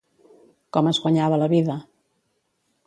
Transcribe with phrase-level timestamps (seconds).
[0.77, 1.79] Com es guanyava la vida?